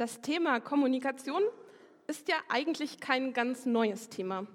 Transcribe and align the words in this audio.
Das 0.00 0.22
Thema 0.22 0.60
Kommunikation 0.60 1.42
ist 2.06 2.30
ja 2.30 2.36
eigentlich 2.48 3.00
kein 3.00 3.34
ganz 3.34 3.66
neues 3.66 4.08
Thema. 4.08 4.46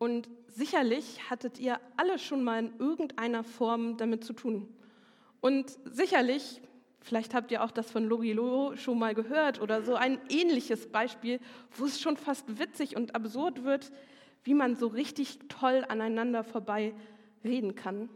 Und 0.00 0.28
sicherlich 0.48 1.30
hattet 1.30 1.60
ihr 1.60 1.78
alle 1.96 2.18
schon 2.18 2.42
mal 2.42 2.58
in 2.58 2.72
irgendeiner 2.80 3.44
Form 3.44 3.96
damit 3.96 4.24
zu 4.24 4.32
tun. 4.32 4.66
Und 5.40 5.78
sicherlich, 5.84 6.60
vielleicht 7.00 7.32
habt 7.32 7.52
ihr 7.52 7.62
auch 7.62 7.70
das 7.70 7.92
von 7.92 8.08
Lorilo 8.08 8.74
schon 8.74 8.98
mal 8.98 9.14
gehört 9.14 9.60
oder 9.60 9.82
so 9.82 9.94
ein 9.94 10.20
ähnliches 10.28 10.90
Beispiel, 10.90 11.38
wo 11.76 11.84
es 11.84 12.00
schon 12.00 12.16
fast 12.16 12.58
witzig 12.58 12.96
und 12.96 13.14
absurd 13.14 13.62
wird, 13.62 13.92
wie 14.42 14.54
man 14.54 14.74
so 14.74 14.88
richtig 14.88 15.38
toll 15.48 15.84
aneinander 15.88 16.42
vorbei 16.42 16.92
reden 17.44 17.76
kann. 17.76 18.08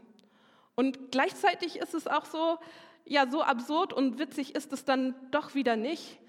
Und 0.75 1.13
gleichzeitig 1.13 1.77
ist 1.77 1.93
es 1.93 2.07
auch 2.07 2.25
so, 2.25 2.57
ja, 3.05 3.25
so 3.31 3.41
absurd 3.41 3.93
und 3.93 4.19
witzig 4.19 4.53
ist 4.53 4.73
es 4.73 4.83
dann 4.83 5.15
doch 5.31 5.55
wieder 5.55 5.77
nicht, 5.77 6.19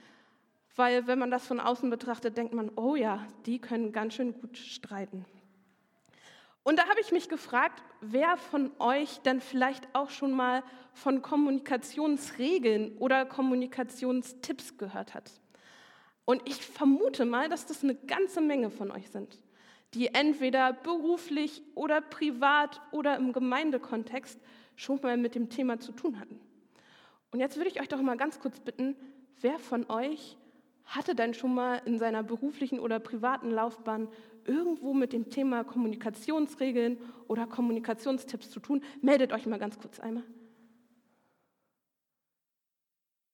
weil 0.78 1.08
wenn 1.08 1.18
man 1.18 1.32
das 1.32 1.44
von 1.44 1.58
außen 1.58 1.90
betrachtet, 1.90 2.36
denkt 2.36 2.54
man, 2.54 2.70
oh 2.76 2.94
ja, 2.94 3.26
die 3.46 3.58
können 3.58 3.90
ganz 3.90 4.14
schön 4.14 4.32
gut 4.32 4.56
streiten. 4.56 5.24
Und 6.62 6.78
da 6.78 6.88
habe 6.88 7.00
ich 7.00 7.10
mich 7.10 7.28
gefragt, 7.28 7.82
wer 8.00 8.36
von 8.36 8.70
euch 8.78 9.18
denn 9.22 9.40
vielleicht 9.40 9.92
auch 9.92 10.10
schon 10.10 10.30
mal 10.30 10.62
von 10.92 11.20
Kommunikationsregeln 11.20 12.96
oder 12.98 13.26
Kommunikationstipps 13.26 14.78
gehört 14.78 15.14
hat. 15.14 15.32
Und 16.24 16.42
ich 16.48 16.64
vermute 16.64 17.24
mal, 17.24 17.48
dass 17.48 17.66
das 17.66 17.82
eine 17.82 17.96
ganze 17.96 18.40
Menge 18.40 18.70
von 18.70 18.92
euch 18.92 19.10
sind, 19.10 19.36
die 19.94 20.14
entweder 20.14 20.74
beruflich 20.74 21.62
oder 21.74 22.00
privat 22.00 22.80
oder 22.92 23.16
im 23.16 23.32
Gemeindekontext 23.32 24.38
schon 24.76 25.00
mal 25.02 25.16
mit 25.16 25.34
dem 25.34 25.48
Thema 25.48 25.80
zu 25.80 25.90
tun 25.90 26.20
hatten. 26.20 26.38
Und 27.32 27.40
jetzt 27.40 27.56
würde 27.56 27.68
ich 27.68 27.80
euch 27.80 27.88
doch 27.88 28.00
mal 28.00 28.16
ganz 28.16 28.38
kurz 28.38 28.60
bitten, 28.60 28.94
wer 29.40 29.58
von 29.58 29.90
euch 29.90 30.36
hatte 30.88 31.14
denn 31.14 31.34
schon 31.34 31.54
mal 31.54 31.82
in 31.84 31.98
seiner 31.98 32.22
beruflichen 32.22 32.80
oder 32.80 32.98
privaten 32.98 33.50
Laufbahn 33.50 34.08
irgendwo 34.44 34.94
mit 34.94 35.12
dem 35.12 35.28
Thema 35.28 35.62
Kommunikationsregeln 35.62 36.98
oder 37.28 37.46
Kommunikationstipps 37.46 38.50
zu 38.50 38.58
tun? 38.58 38.82
Meldet 39.02 39.32
euch 39.34 39.46
mal 39.46 39.58
ganz 39.58 39.78
kurz 39.78 40.00
einmal. 40.00 40.24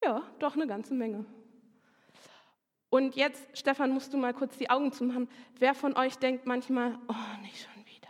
Ja, 0.03 0.21
doch 0.39 0.55
eine 0.55 0.67
ganze 0.67 0.93
Menge. 0.93 1.25
Und 2.89 3.15
jetzt, 3.15 3.57
Stefan, 3.57 3.91
musst 3.91 4.13
du 4.13 4.17
mal 4.17 4.33
kurz 4.33 4.57
die 4.57 4.69
Augen 4.69 4.91
zumachen. 4.91 5.29
Wer 5.57 5.73
von 5.73 5.97
euch 5.97 6.17
denkt 6.17 6.45
manchmal, 6.45 6.99
oh, 7.07 7.41
nicht 7.41 7.61
schon 7.63 7.85
wieder, 7.85 8.09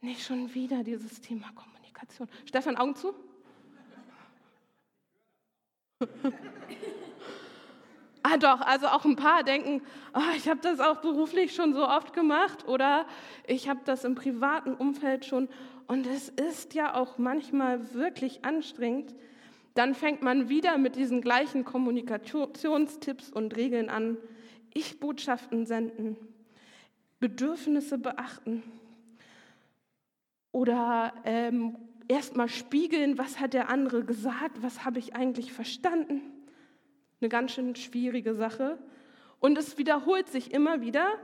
nicht 0.00 0.22
schon 0.24 0.54
wieder 0.54 0.82
dieses 0.82 1.20
Thema 1.20 1.52
Kommunikation. 1.52 2.28
Stefan, 2.46 2.76
Augen 2.76 2.96
zu. 2.96 3.14
Ah 8.24 8.36
doch, 8.36 8.60
also 8.60 8.86
auch 8.86 9.04
ein 9.04 9.16
paar 9.16 9.42
denken, 9.42 9.82
oh, 10.14 10.36
ich 10.36 10.48
habe 10.48 10.60
das 10.60 10.78
auch 10.78 11.00
beruflich 11.00 11.54
schon 11.54 11.74
so 11.74 11.88
oft 11.88 12.12
gemacht 12.12 12.68
oder 12.68 13.04
ich 13.46 13.68
habe 13.68 13.80
das 13.84 14.04
im 14.04 14.14
privaten 14.14 14.74
Umfeld 14.74 15.24
schon 15.24 15.48
und 15.88 16.06
es 16.06 16.28
ist 16.28 16.74
ja 16.74 16.94
auch 16.94 17.18
manchmal 17.18 17.94
wirklich 17.94 18.44
anstrengend. 18.44 19.14
Dann 19.74 19.94
fängt 19.94 20.22
man 20.22 20.48
wieder 20.48 20.78
mit 20.78 20.94
diesen 20.94 21.20
gleichen 21.20 21.64
Kommunikationstipps 21.64 23.30
und 23.30 23.56
Regeln 23.56 23.88
an. 23.88 24.18
Ich-Botschaften 24.72 25.66
senden, 25.66 26.16
Bedürfnisse 27.18 27.98
beachten 27.98 28.62
oder 30.52 31.12
ähm, 31.24 31.76
erstmal 32.06 32.48
spiegeln, 32.48 33.18
was 33.18 33.40
hat 33.40 33.52
der 33.52 33.68
andere 33.68 34.04
gesagt, 34.04 34.62
was 34.62 34.84
habe 34.84 35.00
ich 35.00 35.16
eigentlich 35.16 35.52
verstanden 35.52 36.41
eine 37.22 37.28
ganz 37.28 37.52
schön 37.52 37.74
schwierige 37.76 38.34
Sache. 38.34 38.78
Und 39.40 39.56
es 39.56 39.78
wiederholt 39.78 40.28
sich 40.28 40.52
immer 40.52 40.80
wieder 40.80 41.18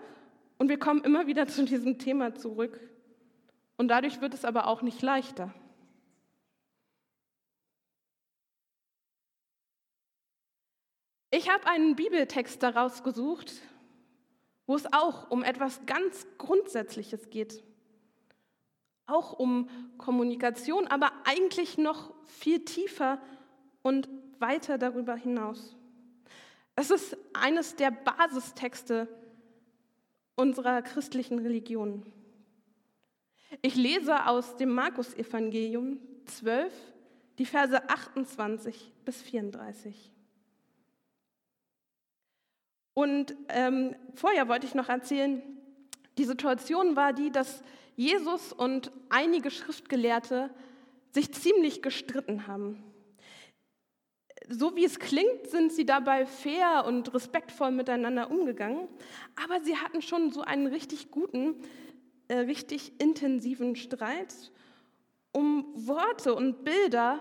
und 0.59 0.69
wir 0.69 0.79
kommen 0.79 1.05
immer 1.05 1.27
wieder 1.27 1.47
zu 1.49 1.65
diesem 1.65 1.99
Thema 1.99 2.35
zurück. 2.35 2.81
Und 3.77 3.89
dadurch 3.89 4.21
wird 4.21 4.35
es 4.35 4.45
aber 4.45 4.67
auch 4.67 4.83
nicht 4.83 5.03
leichter. 5.03 5.55
Ich 11.31 11.51
habe 11.51 11.67
einen 11.67 11.95
Bibeltext 11.95 12.63
daraus 12.63 13.03
gesucht, 13.05 13.53
wo 14.67 14.75
es 14.75 14.93
auch 14.93 15.31
um 15.31 15.45
etwas 15.45 15.85
ganz 15.87 16.27
Grundsätzliches 16.39 17.31
geht. 17.31 17.63
Auch 19.07 19.33
um 19.33 19.69
Kommunikation, 19.99 20.87
aber 20.87 21.13
eigentlich 21.25 21.79
noch 21.79 22.13
viel 22.25 22.65
tiefer 22.65 23.21
und 23.83 24.09
weiter 24.39 24.79
darüber 24.79 25.15
hinaus. 25.17 25.78
Es 26.81 26.93
ist 26.93 27.17
eines 27.33 27.75
der 27.75 27.91
Basistexte 27.91 29.09
unserer 30.37 30.81
christlichen 30.81 31.41
Religion. 31.41 32.07
Ich 33.63 33.75
lese 33.75 34.27
aus 34.27 34.57
dem 34.59 34.71
Markus-Evangelium 34.75 35.99
12, 36.27 36.73
die 37.37 37.47
Verse 37.47 37.91
28 37.91 38.93
bis 39.05 39.21
34. 39.23 40.13
Und 42.95 43.35
ähm, 43.49 43.97
vorher 44.15 44.47
wollte 44.47 44.69
ich 44.69 44.77
noch 44.77 44.89
erzählen, 44.89 45.43
die 46.17 46.27
Situation 46.27 46.95
war 46.95 47.13
die, 47.13 47.33
dass 47.33 47.65
Jesus 47.97 48.53
und 48.53 48.93
einige 49.09 49.51
Schriftgelehrte 49.51 50.49
sich 51.11 51.35
ziemlich 51.35 51.83
gestritten 51.83 52.47
haben 52.47 52.85
so 54.49 54.77
wie 54.77 54.85
es 54.85 54.99
klingt, 54.99 55.49
sind 55.49 55.73
sie 55.73 55.85
dabei 55.85 56.27
fair 56.27 56.85
und 56.87 57.13
respektvoll 57.13 57.71
miteinander 57.71 58.31
umgegangen, 58.31 58.89
aber 59.43 59.63
sie 59.63 59.77
hatten 59.77 60.03
schon 60.03 60.33
so 60.33 60.41
einen 60.41 60.67
richtig 60.67 61.11
guten, 61.11 61.57
äh, 62.29 62.39
richtig 62.39 63.01
intensiven 63.01 63.77
Streit 63.77 64.35
um 65.33 65.67
Worte 65.75 66.35
und 66.35 66.65
Bilder, 66.65 67.21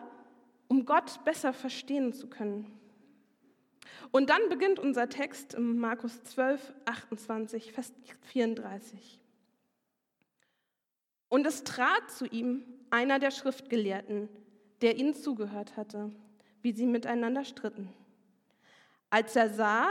um 0.69 0.85
Gott 0.85 1.23
besser 1.25 1.53
verstehen 1.53 2.13
zu 2.13 2.27
können. 2.27 2.71
Und 4.11 4.29
dann 4.29 4.47
beginnt 4.49 4.79
unser 4.79 5.09
Text 5.09 5.53
im 5.53 5.79
Markus 5.79 6.23
12, 6.23 6.73
28, 6.85 7.73
Vers 7.73 7.93
34. 8.21 9.19
Und 11.29 11.45
es 11.45 11.65
trat 11.65 12.09
zu 12.09 12.25
ihm 12.25 12.63
einer 12.89 13.19
der 13.19 13.31
Schriftgelehrten, 13.31 14.29
der 14.81 14.97
ihnen 14.97 15.13
zugehört 15.13 15.75
hatte 15.75 16.11
wie 16.67 16.73
sie 16.73 16.85
miteinander 16.85 17.45
stritten. 17.45 17.87
Als 19.09 19.37
er 19.37 19.49
sah, 19.49 19.87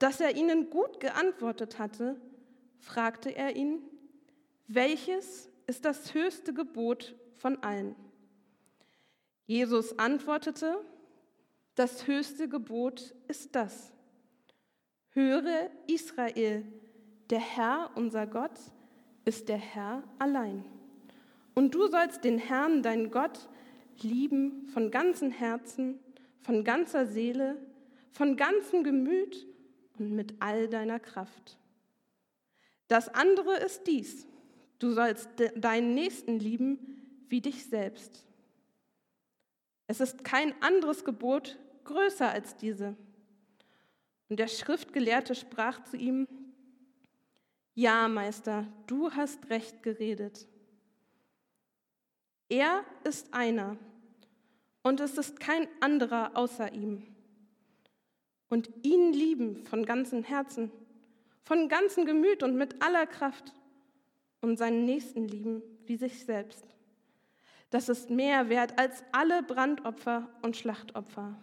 dass 0.00 0.20
er 0.20 0.34
ihnen 0.34 0.68
gut 0.68 0.98
geantwortet 0.98 1.78
hatte, 1.78 2.20
fragte 2.80 3.30
er 3.30 3.54
ihn, 3.54 3.78
welches 4.66 5.48
ist 5.68 5.84
das 5.84 6.12
höchste 6.12 6.52
Gebot 6.52 7.14
von 7.36 7.62
allen? 7.62 7.94
Jesus 9.46 10.00
antwortete, 10.00 10.80
das 11.76 12.08
höchste 12.08 12.48
Gebot 12.48 13.14
ist 13.28 13.54
das. 13.54 13.92
Höre 15.10 15.70
Israel, 15.86 16.64
der 17.30 17.38
Herr, 17.38 17.92
unser 17.94 18.26
Gott, 18.26 18.58
ist 19.24 19.48
der 19.48 19.58
Herr 19.58 20.02
allein. 20.18 20.64
Und 21.54 21.72
du 21.72 21.86
sollst 21.86 22.24
den 22.24 22.38
Herrn, 22.38 22.82
dein 22.82 23.12
Gott, 23.12 23.48
lieben 24.02 24.66
von 24.68 24.90
ganzem 24.90 25.30
Herzen, 25.30 25.98
von 26.40 26.64
ganzer 26.64 27.06
Seele, 27.06 27.56
von 28.12 28.36
ganzem 28.36 28.82
Gemüt 28.84 29.46
und 29.98 30.12
mit 30.12 30.34
all 30.40 30.68
deiner 30.68 30.98
Kraft. 30.98 31.58
Das 32.88 33.08
andere 33.08 33.56
ist 33.58 33.86
dies, 33.86 34.26
du 34.78 34.90
sollst 34.90 35.28
deinen 35.56 35.94
Nächsten 35.94 36.38
lieben 36.38 37.24
wie 37.28 37.40
dich 37.40 37.66
selbst. 37.66 38.26
Es 39.86 40.00
ist 40.00 40.24
kein 40.24 40.60
anderes 40.62 41.04
Gebot 41.04 41.58
größer 41.84 42.30
als 42.30 42.56
diese. 42.56 42.96
Und 44.28 44.38
der 44.38 44.48
Schriftgelehrte 44.48 45.34
sprach 45.34 45.84
zu 45.84 45.96
ihm, 45.96 46.26
Ja, 47.74 48.08
Meister, 48.08 48.66
du 48.86 49.10
hast 49.12 49.50
recht 49.50 49.82
geredet. 49.82 50.46
Er 52.48 52.84
ist 53.04 53.32
einer, 53.32 53.76
und 54.82 55.00
es 55.00 55.18
ist 55.18 55.40
kein 55.40 55.68
anderer 55.80 56.36
außer 56.36 56.72
ihm. 56.72 57.06
Und 58.48 58.70
ihn 58.82 59.12
lieben 59.12 59.64
von 59.64 59.84
ganzem 59.84 60.24
Herzen, 60.24 60.72
von 61.44 61.68
ganzem 61.68 62.04
Gemüt 62.04 62.42
und 62.42 62.56
mit 62.56 62.82
aller 62.82 63.06
Kraft 63.06 63.52
und 64.40 64.56
seinen 64.56 64.84
Nächsten 64.84 65.28
lieben 65.28 65.62
wie 65.86 65.96
sich 65.96 66.24
selbst. 66.24 66.64
Das 67.70 67.88
ist 67.88 68.10
mehr 68.10 68.48
wert 68.48 68.78
als 68.78 69.04
alle 69.12 69.42
Brandopfer 69.42 70.28
und 70.42 70.56
Schlachtopfer. 70.56 71.36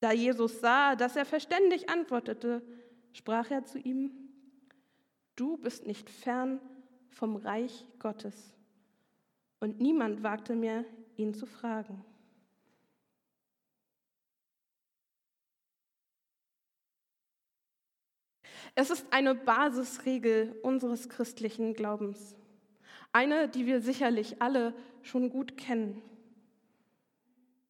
Da 0.00 0.12
Jesus 0.12 0.60
sah, 0.60 0.94
dass 0.94 1.16
er 1.16 1.24
verständig 1.24 1.88
antwortete, 1.88 2.62
sprach 3.12 3.50
er 3.50 3.64
zu 3.64 3.78
ihm, 3.78 4.12
du 5.36 5.56
bist 5.56 5.86
nicht 5.86 6.10
fern 6.10 6.60
vom 7.10 7.36
Reich 7.36 7.86
Gottes 7.98 8.57
und 9.60 9.80
niemand 9.80 10.22
wagte 10.22 10.54
mir, 10.54 10.84
ihn 11.16 11.34
zu 11.34 11.46
fragen. 11.46 12.04
Es 18.74 18.90
ist 18.90 19.06
eine 19.12 19.34
Basisregel 19.34 20.54
unseres 20.62 21.08
christlichen 21.08 21.74
Glaubens, 21.74 22.36
eine, 23.12 23.48
die 23.48 23.66
wir 23.66 23.80
sicherlich 23.80 24.40
alle 24.40 24.74
schon 25.02 25.30
gut 25.30 25.56
kennen. 25.56 26.02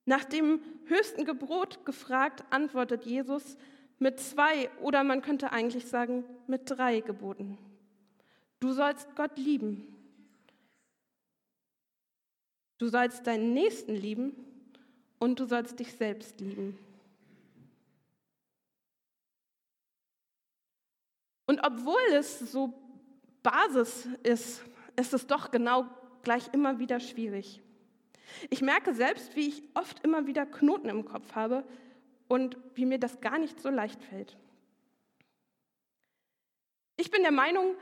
Nach 0.04 0.24
dem 0.24 0.60
höchsten 0.86 1.24
Gebot 1.24 1.84
gefragt, 1.86 2.44
antwortet 2.50 3.04
Jesus 3.04 3.56
mit 3.98 4.20
zwei 4.20 4.70
oder 4.80 5.04
man 5.04 5.22
könnte 5.22 5.52
eigentlich 5.52 5.86
sagen 5.86 6.24
mit 6.46 6.62
drei 6.66 7.00
Geboten. 7.00 7.58
Du 8.60 8.72
sollst 8.72 9.14
Gott 9.16 9.38
lieben 9.38 9.97
Du 12.78 12.88
sollst 12.88 13.26
deinen 13.26 13.52
Nächsten 13.52 13.94
lieben 13.94 14.32
und 15.18 15.40
du 15.40 15.46
sollst 15.46 15.78
dich 15.80 15.92
selbst 15.92 16.40
lieben. 16.40 16.78
Und 21.46 21.60
obwohl 21.64 22.00
es 22.12 22.38
so 22.38 22.72
Basis 23.42 24.08
ist, 24.22 24.62
ist 24.96 25.14
es 25.14 25.26
doch 25.26 25.50
genau 25.50 25.86
gleich 26.22 26.52
immer 26.52 26.78
wieder 26.78 27.00
schwierig. 27.00 27.62
Ich 28.50 28.60
merke 28.60 28.94
selbst, 28.94 29.34
wie 29.34 29.48
ich 29.48 29.62
oft 29.74 30.04
immer 30.04 30.26
wieder 30.26 30.46
Knoten 30.46 30.88
im 30.88 31.04
Kopf 31.04 31.34
habe 31.34 31.64
und 32.28 32.58
wie 32.74 32.84
mir 32.84 32.98
das 32.98 33.20
gar 33.20 33.38
nicht 33.38 33.60
so 33.60 33.70
leicht 33.70 34.02
fällt. 34.04 34.36
Ich 36.96 37.10
bin 37.10 37.22
der 37.22 37.32
Meinung, 37.32 37.74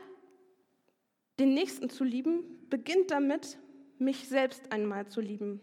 den 1.38 1.52
Nächsten 1.52 1.90
zu 1.90 2.04
lieben 2.04 2.69
beginnt 2.69 3.10
damit, 3.10 3.58
mich 3.98 4.28
selbst 4.28 4.72
einmal 4.72 5.06
zu 5.06 5.20
lieben. 5.20 5.60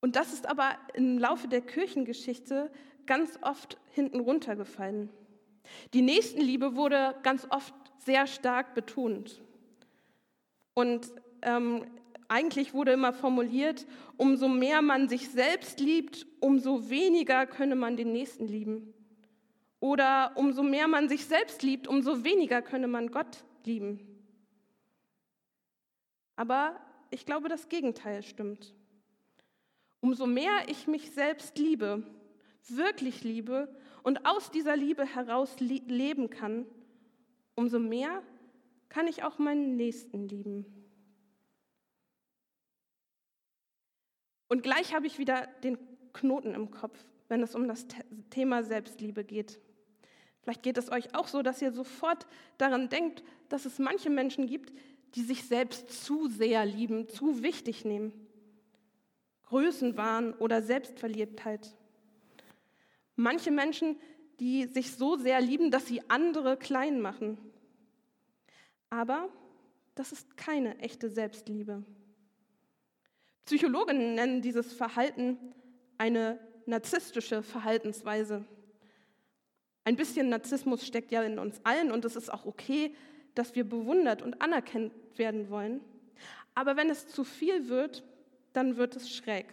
Und 0.00 0.16
das 0.16 0.32
ist 0.32 0.46
aber 0.48 0.76
im 0.94 1.18
Laufe 1.18 1.48
der 1.48 1.60
Kirchengeschichte 1.60 2.70
ganz 3.06 3.38
oft 3.42 3.78
hinten 3.90 4.20
runtergefallen. 4.20 5.10
Die 5.92 6.02
Nächstenliebe 6.02 6.76
wurde 6.76 7.14
ganz 7.22 7.46
oft 7.50 7.74
sehr 7.98 8.26
stark 8.26 8.74
betont. 8.74 9.42
Und 10.74 11.10
ähm, 11.42 11.84
eigentlich 12.28 12.74
wurde 12.74 12.92
immer 12.92 13.12
formuliert, 13.12 13.86
umso 14.16 14.48
mehr 14.48 14.82
man 14.82 15.08
sich 15.08 15.30
selbst 15.30 15.80
liebt, 15.80 16.26
umso 16.40 16.90
weniger 16.90 17.46
könne 17.46 17.74
man 17.74 17.96
den 17.96 18.12
Nächsten 18.12 18.46
lieben. 18.46 18.94
Oder 19.80 20.32
umso 20.36 20.62
mehr 20.62 20.88
man 20.88 21.08
sich 21.08 21.24
selbst 21.26 21.62
liebt, 21.62 21.88
umso 21.88 22.24
weniger 22.24 22.62
könne 22.62 22.88
man 22.88 23.10
Gott 23.10 23.44
lieben. 23.64 24.00
Aber 26.38 26.78
ich 27.10 27.26
glaube, 27.26 27.48
das 27.48 27.68
Gegenteil 27.68 28.22
stimmt. 28.22 28.72
Umso 29.98 30.24
mehr 30.24 30.52
ich 30.68 30.86
mich 30.86 31.10
selbst 31.10 31.58
liebe, 31.58 32.04
wirklich 32.68 33.24
liebe 33.24 33.74
und 34.04 34.24
aus 34.24 34.52
dieser 34.52 34.76
Liebe 34.76 35.04
heraus 35.04 35.58
leben 35.58 36.30
kann, 36.30 36.64
umso 37.56 37.80
mehr 37.80 38.22
kann 38.88 39.08
ich 39.08 39.24
auch 39.24 39.40
meinen 39.40 39.74
Nächsten 39.74 40.28
lieben. 40.28 40.64
Und 44.46 44.62
gleich 44.62 44.94
habe 44.94 45.08
ich 45.08 45.18
wieder 45.18 45.48
den 45.64 45.76
Knoten 46.12 46.54
im 46.54 46.70
Kopf, 46.70 47.04
wenn 47.26 47.42
es 47.42 47.56
um 47.56 47.66
das 47.66 47.88
Thema 48.30 48.62
Selbstliebe 48.62 49.24
geht. 49.24 49.58
Vielleicht 50.42 50.62
geht 50.62 50.78
es 50.78 50.92
euch 50.92 51.16
auch 51.16 51.26
so, 51.26 51.42
dass 51.42 51.60
ihr 51.60 51.72
sofort 51.72 52.28
daran 52.58 52.88
denkt, 52.88 53.24
dass 53.48 53.64
es 53.64 53.80
manche 53.80 54.08
Menschen 54.08 54.46
gibt, 54.46 54.72
die 55.14 55.22
sich 55.22 55.44
selbst 55.44 56.04
zu 56.04 56.28
sehr 56.28 56.64
lieben, 56.64 57.08
zu 57.08 57.42
wichtig 57.42 57.84
nehmen. 57.84 58.12
Größenwahn 59.44 60.34
oder 60.34 60.62
Selbstverliebtheit. 60.62 61.74
Manche 63.16 63.50
Menschen, 63.50 63.96
die 64.40 64.66
sich 64.66 64.92
so 64.92 65.16
sehr 65.16 65.40
lieben, 65.40 65.70
dass 65.70 65.86
sie 65.86 66.02
andere 66.08 66.56
klein 66.56 67.00
machen. 67.00 67.38
Aber 68.90 69.28
das 69.94 70.12
ist 70.12 70.36
keine 70.36 70.78
echte 70.78 71.10
Selbstliebe. 71.10 71.82
Psychologen 73.44 74.14
nennen 74.14 74.42
dieses 74.42 74.72
Verhalten 74.72 75.38
eine 75.96 76.38
narzisstische 76.66 77.42
Verhaltensweise. 77.42 78.44
Ein 79.84 79.96
bisschen 79.96 80.28
Narzissmus 80.28 80.86
steckt 80.86 81.10
ja 81.10 81.22
in 81.22 81.38
uns 81.38 81.60
allen 81.64 81.90
und 81.90 82.04
es 82.04 82.14
ist 82.14 82.32
auch 82.32 82.44
okay, 82.44 82.94
dass 83.38 83.54
wir 83.54 83.62
bewundert 83.62 84.20
und 84.20 84.42
anerkannt 84.42 84.92
werden 85.14 85.48
wollen. 85.48 85.80
Aber 86.56 86.76
wenn 86.76 86.90
es 86.90 87.06
zu 87.06 87.22
viel 87.22 87.68
wird, 87.68 88.02
dann 88.52 88.76
wird 88.76 88.96
es 88.96 89.14
schräg. 89.14 89.46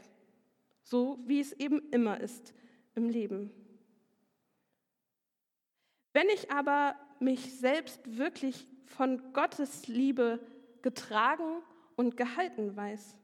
So 0.82 1.20
wie 1.28 1.40
es 1.40 1.54
eben 1.54 1.88
immer 1.92 2.20
ist 2.20 2.56
im 2.96 3.10
Leben. 3.10 3.52
Wenn 6.14 6.28
ich 6.30 6.50
aber 6.50 6.96
mich 7.20 7.60
selbst 7.60 8.18
wirklich 8.18 8.66
von 8.88 9.34
Gottes 9.34 9.88
Liebe 9.88 10.40
getragen 10.82 11.62
und 11.96 12.18
gehalten 12.18 12.76
weiß, 12.76 13.16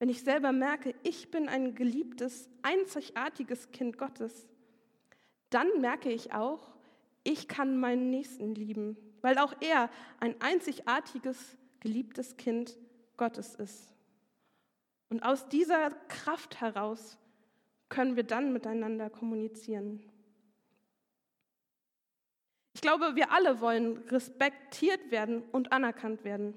wenn 0.00 0.08
ich 0.08 0.24
selber 0.24 0.50
merke, 0.50 0.96
ich 1.04 1.30
bin 1.30 1.48
ein 1.48 1.76
geliebtes, 1.76 2.50
einzigartiges 2.62 3.70
Kind 3.70 3.96
Gottes, 3.96 4.48
dann 5.50 5.80
merke 5.80 6.10
ich 6.10 6.32
auch, 6.32 6.71
ich 7.24 7.48
kann 7.48 7.78
meinen 7.78 8.10
Nächsten 8.10 8.54
lieben, 8.54 8.96
weil 9.20 9.38
auch 9.38 9.54
er 9.60 9.90
ein 10.20 10.40
einzigartiges, 10.40 11.56
geliebtes 11.80 12.36
Kind 12.36 12.76
Gottes 13.16 13.54
ist. 13.54 13.94
Und 15.08 15.22
aus 15.22 15.48
dieser 15.48 15.90
Kraft 16.08 16.60
heraus 16.60 17.18
können 17.88 18.16
wir 18.16 18.24
dann 18.24 18.52
miteinander 18.52 19.10
kommunizieren. 19.10 20.02
Ich 22.74 22.80
glaube, 22.80 23.14
wir 23.14 23.30
alle 23.30 23.60
wollen 23.60 23.98
respektiert 24.08 25.10
werden 25.10 25.42
und 25.52 25.72
anerkannt 25.72 26.24
werden. 26.24 26.54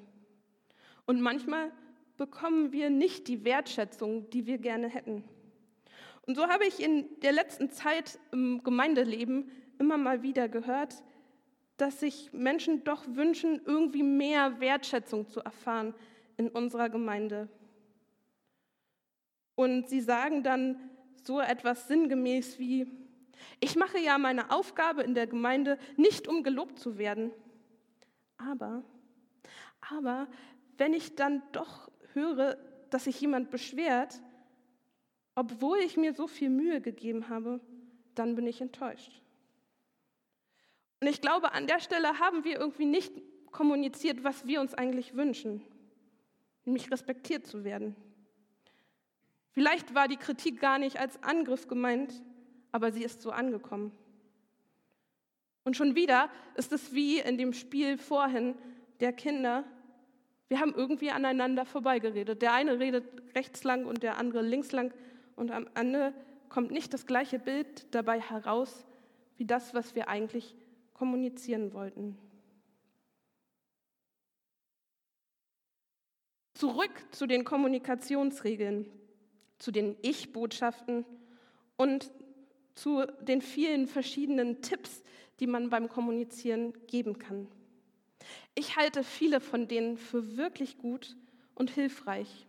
Und 1.06 1.22
manchmal 1.22 1.72
bekommen 2.18 2.72
wir 2.72 2.90
nicht 2.90 3.28
die 3.28 3.44
Wertschätzung, 3.44 4.30
die 4.30 4.46
wir 4.46 4.58
gerne 4.58 4.88
hätten. 4.88 5.24
Und 6.22 6.36
so 6.36 6.48
habe 6.48 6.66
ich 6.66 6.82
in 6.82 7.08
der 7.22 7.34
letzten 7.34 7.70
Zeit 7.70 8.18
im 8.32 8.64
Gemeindeleben 8.64 9.52
immer 9.80 9.98
mal 9.98 10.24
wieder 10.24 10.48
gehört, 10.50 11.04
dass 11.77 12.00
sich 12.00 12.31
Menschen 12.31 12.83
doch 12.83 13.06
wünschen, 13.07 13.62
irgendwie 13.66 14.04
mehr 14.04 14.60
Wertschätzung 14.60 15.27
zu 15.27 15.42
erfahren 15.42 15.94
in 16.38 16.50
unserer 16.50 16.89
Gemeinde. 16.89 17.50
Und 19.56 19.89
sie 19.89 20.01
sagen 20.01 20.44
dann 20.44 20.89
so 21.24 21.39
etwas 21.39 21.88
sinngemäß 21.88 22.60
wie, 22.60 22.88
ich 23.60 23.75
mache 23.75 24.00
ja 24.00 24.17
meine 24.17 24.51
Aufgabe 24.51 25.03
in 25.03 25.15
der 25.15 25.27
Gemeinde 25.27 25.77
nicht, 25.98 26.27
um 26.27 26.44
gelobt 26.44 26.79
zu 26.79 26.98
werden. 26.98 27.32
Aber, 28.38 28.84
aber 29.79 30.27
wenn 30.77 30.94
ich 30.94 31.15
dann 31.15 31.41
doch 31.51 31.89
höre, 32.13 32.58
dass 32.89 33.05
sich 33.05 33.20
jemand 33.20 33.50
beschwert, 33.50 34.22
obwohl 35.36 35.79
ich 35.79 35.98
mir 35.98 36.13
so 36.13 36.27
viel 36.27 36.50
Mühe 36.50 36.82
gegeben 36.82 37.29
habe, 37.29 37.60
dann 38.13 38.36
bin 38.36 38.48
ich 38.48 38.62
enttäuscht. 38.62 39.22
Und 41.06 41.12
ich 41.12 41.22
glaube, 41.22 41.54
an 41.54 41.68
der 41.68 41.80
Stelle 41.80 42.18
haben 42.18 42.44
wir 42.46 42.58
irgendwie 42.60 42.88
nicht 42.88 43.14
kommuniziert, 43.52 44.24
was 44.24 44.48
wir 44.48 44.60
uns 44.60 44.74
eigentlich 44.74 45.16
wünschen, 45.16 45.62
nämlich 46.64 46.90
respektiert 46.90 47.46
zu 47.46 47.64
werden. 47.64 47.96
Vielleicht 49.52 49.94
war 49.94 50.08
die 50.08 50.18
Kritik 50.18 50.60
gar 50.60 50.80
nicht 50.80 51.00
als 51.00 51.22
Angriff 51.22 51.68
gemeint, 51.68 52.24
aber 52.72 52.92
sie 52.92 53.04
ist 53.04 53.22
so 53.22 53.30
angekommen. 53.30 53.92
Und 55.64 55.78
schon 55.78 55.94
wieder 55.94 56.28
ist 56.56 56.72
es 56.72 56.92
wie 56.92 57.20
in 57.20 57.38
dem 57.38 57.54
Spiel 57.54 58.00
vorhin 58.00 58.56
der 59.00 59.14
Kinder. 59.14 59.64
Wir 60.48 60.60
haben 60.60 60.74
irgendwie 60.74 61.12
aneinander 61.12 61.66
vorbeigeredet. 61.66 62.42
Der 62.42 62.54
eine 62.54 62.80
redet 62.80 63.06
rechts 63.36 63.64
lang 63.64 63.86
und 63.86 64.02
der 64.02 64.18
andere 64.18 64.42
links 64.42 64.72
lang 64.72 64.92
und 65.36 65.52
am 65.52 65.70
Ende 65.76 66.16
kommt 66.50 66.72
nicht 66.72 66.96
das 66.96 67.06
gleiche 67.06 67.38
Bild 67.38 67.94
dabei 67.94 68.20
heraus 68.20 68.88
wie 69.38 69.46
das, 69.46 69.76
was 69.76 69.94
wir 69.94 70.08
eigentlich 70.08 70.56
kommunizieren 70.96 71.74
wollten. 71.74 72.18
Zurück 76.56 76.92
zu 77.12 77.28
den 77.28 77.44
Kommunikationsregeln, 77.44 78.90
zu 79.60 79.72
den 79.72 79.98
Ich-Botschaften 80.02 81.06
und 81.78 82.12
zu 82.74 83.06
den 83.22 83.42
vielen 83.42 83.88
verschiedenen 83.88 84.62
Tipps, 84.62 85.04
die 85.40 85.48
man 85.48 85.70
beim 85.70 85.90
Kommunizieren 85.90 86.74
geben 86.88 87.20
kann. 87.20 87.48
Ich 88.56 88.78
halte 88.78 89.04
viele 89.04 89.42
von 89.42 89.68
denen 89.68 89.98
für 89.98 90.38
wirklich 90.38 90.78
gut 90.78 91.18
und 91.56 91.70
hilfreich. 91.70 92.48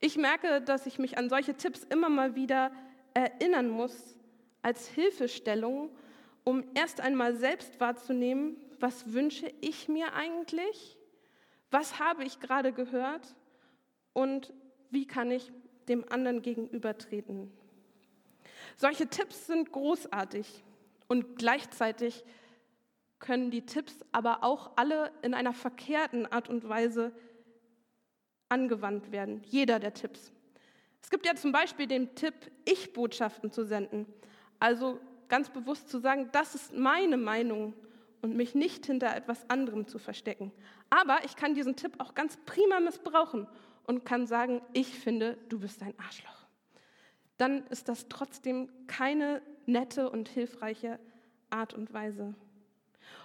Ich 0.00 0.16
merke, 0.16 0.60
dass 0.60 0.86
ich 0.86 0.98
mich 0.98 1.16
an 1.16 1.28
solche 1.28 1.54
Tipps 1.54 1.84
immer 1.84 2.08
mal 2.08 2.34
wieder 2.34 2.72
erinnern 3.14 3.70
muss 3.70 4.18
als 4.62 4.88
Hilfestellung, 4.88 5.90
um 6.44 6.64
erst 6.74 7.00
einmal 7.00 7.36
selbst 7.36 7.80
wahrzunehmen, 7.80 8.56
was 8.78 9.12
wünsche 9.12 9.52
ich 9.60 9.88
mir 9.88 10.14
eigentlich, 10.14 10.96
was 11.70 11.98
habe 11.98 12.24
ich 12.24 12.40
gerade 12.40 12.72
gehört 12.72 13.34
und 14.12 14.52
wie 14.90 15.06
kann 15.06 15.30
ich 15.30 15.52
dem 15.88 16.10
anderen 16.10 16.42
gegenübertreten. 16.42 17.52
Solche 18.76 19.06
Tipps 19.08 19.46
sind 19.46 19.72
großartig 19.72 20.64
Und 21.10 21.34
gleichzeitig 21.34 22.24
können 23.18 23.50
die 23.50 23.66
Tipps 23.66 23.96
aber 24.12 24.44
auch 24.44 24.70
alle 24.76 25.10
in 25.22 25.34
einer 25.34 25.52
verkehrten 25.52 26.24
Art 26.24 26.48
und 26.48 26.68
Weise 26.68 27.12
angewandt 28.48 29.10
werden. 29.10 29.42
Jeder 29.44 29.80
der 29.80 29.92
Tipps. 29.92 30.30
Es 31.02 31.10
gibt 31.10 31.26
ja 31.26 31.34
zum 31.34 31.50
Beispiel 31.50 31.88
den 31.88 32.14
Tipp, 32.14 32.34
Ich-Botschaften 32.64 33.50
zu 33.50 33.64
senden. 33.64 34.06
Also 34.60 35.00
ganz 35.30 35.48
bewusst 35.48 35.88
zu 35.88 35.98
sagen, 35.98 36.28
das 36.32 36.54
ist 36.54 36.74
meine 36.74 37.16
Meinung 37.16 37.72
und 38.20 38.36
mich 38.36 38.54
nicht 38.54 38.84
hinter 38.84 39.16
etwas 39.16 39.48
anderem 39.48 39.86
zu 39.86 39.98
verstecken. 39.98 40.52
Aber 40.90 41.24
ich 41.24 41.36
kann 41.36 41.54
diesen 41.54 41.76
Tipp 41.76 41.94
auch 41.98 42.14
ganz 42.14 42.36
prima 42.44 42.80
missbrauchen 42.80 43.46
und 43.86 44.04
kann 44.04 44.26
sagen, 44.26 44.60
ich 44.74 44.98
finde, 44.98 45.38
du 45.48 45.58
bist 45.58 45.82
ein 45.82 45.94
Arschloch. 45.98 46.46
Dann 47.38 47.66
ist 47.68 47.88
das 47.88 48.08
trotzdem 48.08 48.68
keine 48.86 49.40
nette 49.64 50.10
und 50.10 50.28
hilfreiche 50.28 50.98
Art 51.48 51.72
und 51.72 51.94
Weise. 51.94 52.34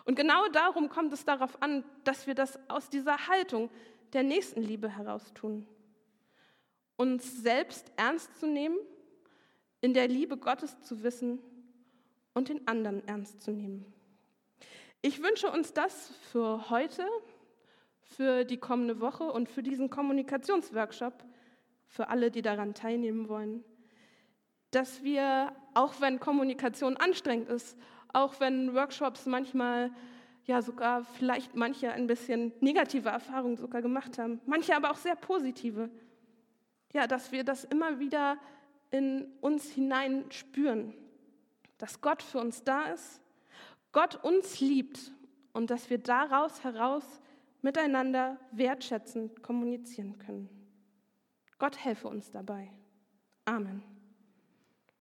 Und 0.06 0.16
genau 0.16 0.48
darum 0.50 0.88
kommt 0.88 1.12
es 1.12 1.26
darauf 1.26 1.62
an, 1.62 1.84
dass 2.04 2.28
wir 2.28 2.36
das 2.36 2.58
aus 2.70 2.90
dieser 2.90 3.28
Haltung 3.28 3.70
der 4.14 4.24
Nächstenliebe 4.24 4.88
heraus 4.88 5.34
tun. 5.34 5.68
Uns 6.96 7.42
selbst 7.44 7.92
ernst 7.98 8.40
zu 8.40 8.48
nehmen, 8.48 8.78
in 9.82 9.94
der 9.94 10.08
Liebe 10.08 10.38
Gottes 10.38 10.82
zu 10.82 11.04
wissen 11.04 11.40
und 12.36 12.50
den 12.50 12.68
anderen 12.68 13.06
ernst 13.08 13.42
zu 13.42 13.52
nehmen. 13.52 13.92
Ich 15.02 15.24
wünsche 15.24 15.50
uns 15.50 15.74
das 15.74 16.12
für 16.32 16.70
heute, 16.70 17.08
für 18.02 18.46
die 18.46 18.58
kommende 18.58 19.00
Woche 19.00 19.24
und 19.24 19.50
für 19.50 19.64
diesen 19.64 19.90
Kommunikationsworkshop, 19.90 21.24
für 21.88 22.10
alle, 22.10 22.30
die 22.30 22.42
daran 22.42 22.74
teilnehmen 22.74 23.30
wollen, 23.30 23.64
dass 24.72 25.04
wir, 25.04 25.56
auch 25.74 26.02
wenn 26.02 26.20
Kommunikation 26.20 26.98
anstrengend 26.98 27.50
ist, 27.50 27.78
auch 28.14 28.40
wenn 28.40 28.74
Workshops 28.74 29.26
manchmal 29.26 29.92
ja 30.46 30.62
sogar 30.62 31.04
vielleicht 31.04 31.56
manche 31.56 31.92
ein 31.92 32.08
bisschen 32.08 32.52
negative 32.60 33.10
Erfahrungen 33.10 33.58
sogar 33.58 33.82
gemacht 33.82 34.18
haben, 34.18 34.42
manche 34.46 34.76
aber 34.76 34.92
auch 34.92 34.98
sehr 34.98 35.16
positive, 35.16 35.90
ja, 36.94 37.08
dass 37.08 37.32
wir 37.32 37.44
das 37.44 37.64
immer 37.64 38.00
wieder 38.00 38.38
in 38.92 39.28
uns 39.42 39.72
hinein 39.72 40.26
spüren, 40.30 40.94
dass 41.78 42.02
Gott 42.02 42.22
für 42.22 42.40
uns 42.40 42.64
da 42.64 42.86
ist, 42.86 43.22
Gott 43.92 44.24
uns 44.24 44.60
liebt 44.60 45.12
und 45.54 45.70
dass 45.70 45.90
wir 45.90 45.98
daraus 45.98 46.64
heraus 46.64 47.06
miteinander 47.62 48.38
wertschätzend 48.52 49.42
kommunizieren 49.42 50.18
können. 50.20 50.50
Gott 51.58 51.78
helfe 51.78 52.08
uns 52.08 52.30
dabei. 52.30 52.70
Amen. 53.46 53.95